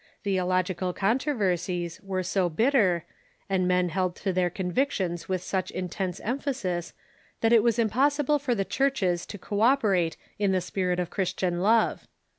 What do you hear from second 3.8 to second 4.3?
held